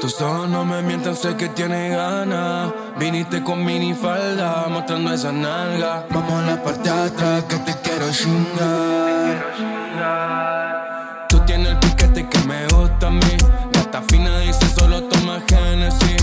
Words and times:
Tus 0.00 0.20
ojos 0.20 0.48
no 0.48 0.64
me 0.64 0.80
mientan, 0.80 1.16
sé 1.16 1.34
que 1.34 1.48
tienes 1.48 1.96
ganas. 1.96 2.72
Viniste 3.00 3.42
con 3.42 3.64
minifalda, 3.64 4.68
mostrando 4.70 5.12
esa 5.12 5.32
nalga. 5.32 6.06
Vamos 6.10 6.34
a 6.34 6.46
la 6.46 6.62
parte 6.62 6.88
de 6.88 7.00
atrás, 7.00 7.42
que 7.48 7.56
te 7.56 7.74
quiero 7.82 8.08
chingar. 8.12 9.44
Tú 11.28 11.40
tienes 11.40 11.70
el 11.70 11.78
piquete 11.78 12.28
que 12.28 12.38
me 12.46 12.68
gusta 12.68 13.08
a 13.08 13.10
mí. 13.10 13.36
Gata 13.72 14.00
fina 14.02 14.38
dice 14.38 14.68
solo 14.68 15.02
toma 15.02 15.40
Genesis. 15.48 16.22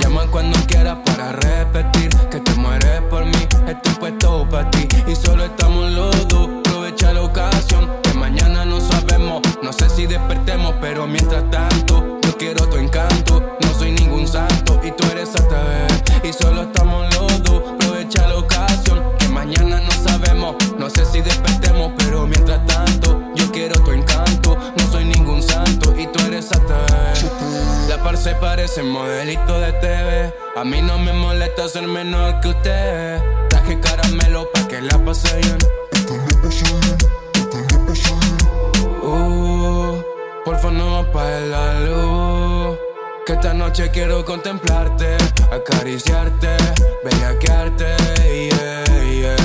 Llama 0.00 0.22
cuando 0.30 0.58
quieras 0.66 0.96
para 1.04 1.32
repetir 1.32 2.08
que 2.30 2.40
te 2.40 2.54
mueres 2.54 3.02
por 3.10 3.26
mí. 3.26 3.46
Estoy 3.68 3.94
puesto 4.00 4.48
para 4.48 4.70
ti 4.70 4.88
y 5.06 5.14
solo 5.14 5.44
estamos 5.44 5.90
los 5.92 6.28
dos. 6.28 6.48
Aprovecha 6.60 7.12
la 7.12 7.20
ocasión 7.22 7.90
que 8.02 8.14
mañana 8.14 8.64
no 8.64 8.80
sabemos. 8.80 9.42
No 9.62 9.70
sé 9.70 9.90
si 9.90 10.06
despertemos, 10.06 10.74
pero 10.80 11.06
mientras 11.06 11.50
tanto 11.50 12.11
quiero 12.42 12.68
tu 12.68 12.76
encanto. 12.76 13.40
No 13.60 13.74
soy 13.78 13.92
ningún 13.92 14.26
santo 14.26 14.80
y 14.82 14.90
tú 14.90 15.04
eres 15.12 15.32
ver. 15.32 16.26
Y 16.28 16.32
solo 16.32 16.62
estamos 16.62 17.06
los 17.14 17.42
dos. 17.44 17.62
Aprovecha 17.74 18.26
la 18.26 18.36
ocasión 18.36 19.00
que 19.18 19.28
mañana 19.28 19.80
no 19.80 19.90
sabemos. 19.92 20.56
No 20.76 20.90
sé 20.90 21.04
si 21.04 21.20
despertemos, 21.20 21.92
pero 21.98 22.26
mientras 22.26 22.66
tanto 22.66 23.20
yo 23.36 23.50
quiero 23.52 23.76
tu 23.84 23.92
encanto. 23.92 24.58
No 24.76 24.90
soy 24.90 25.04
ningún 25.04 25.40
santo 25.40 25.94
y 25.96 26.06
tú 26.08 26.18
eres 26.26 26.50
ver. 26.50 27.30
La 27.88 28.02
par 28.02 28.16
se 28.16 28.34
parece 28.34 28.82
modelito 28.82 29.60
de 29.60 29.72
TV. 29.74 30.34
A 30.56 30.64
mí 30.64 30.82
no 30.82 30.98
me 30.98 31.12
molesta 31.12 31.68
ser 31.68 31.86
menor 31.86 32.40
que 32.40 32.48
usted. 32.48 33.22
Traje 33.50 33.78
caramelo 33.78 34.50
pa' 34.52 34.66
que 34.66 34.80
la 34.80 34.98
pase 35.04 35.32
bien. 35.38 35.58
Uh, 39.02 40.02
porfa 40.44 40.70
no 40.70 40.98
apagues 40.98 41.48
la 41.48 41.80
luz. 41.80 42.21
Que 43.24 43.34
esta 43.34 43.54
noche 43.54 43.88
quiero 43.92 44.24
contemplarte, 44.24 45.16
acariciarte, 45.52 46.56
bellaquearte, 47.04 47.94
yeah, 48.50 48.84
yeah. 49.10 49.36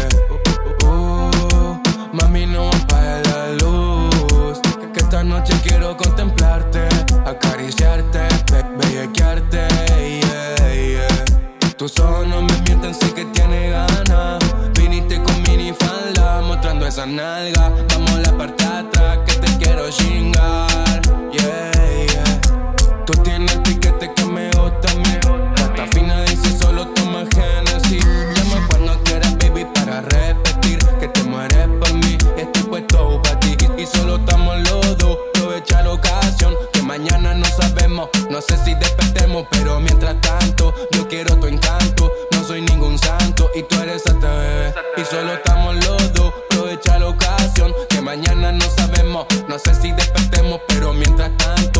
Uh, 0.83 1.79
mami 2.11 2.47
no 2.47 2.69
apagues 2.69 3.27
la 3.27 3.53
luz. 3.53 4.59
Que 4.93 4.99
esta 4.99 5.23
noche 5.23 5.53
quiero 5.61 5.95
contemplarte, 5.95 6.87
acariciarte, 7.23 8.27
be 8.51 8.63
bellaquearte, 8.77 9.67
yeah, 10.21 10.73
yeah. 10.73 11.25
Tus 11.77 11.99
ojos 11.99 12.25
no 12.25 12.41
me 12.41 12.53
mienten, 12.63 12.95
sé 12.95 13.13
que 13.13 13.25
tienes 13.25 13.71
ganas. 13.71 14.43
Viniste 14.73 15.21
con 15.21 15.39
minifalda, 15.43 16.41
mostrando 16.41 16.87
esa 16.87 17.05
nalga. 17.05 17.76
No 37.89 38.41
sé 38.41 38.57
si 38.65 38.75
despertemos, 38.75 39.47
pero 39.49 39.79
mientras 39.79 40.19
tanto 40.19 40.73
yo 40.91 41.07
quiero 41.07 41.37
tu 41.37 41.47
encanto. 41.47 42.11
No 42.31 42.43
soy 42.43 42.61
ningún 42.61 42.97
santo 42.99 43.49
y 43.55 43.63
tú 43.63 43.79
eres 43.81 44.05
hasta 44.05 44.29
bebé. 44.29 44.73
Y 44.97 45.05
solo 45.05 45.33
estamos 45.33 45.75
los 45.75 46.13
dos. 46.13 46.33
Aprovecha 46.51 46.99
la 46.99 47.07
ocasión 47.07 47.73
que 47.89 48.01
mañana 48.01 48.51
no 48.51 48.65
sabemos. 48.77 49.25
No 49.47 49.57
sé 49.57 49.73
si 49.73 49.91
despertemos, 49.91 50.59
pero 50.67 50.93
mientras 50.93 51.31
tanto 51.37 51.76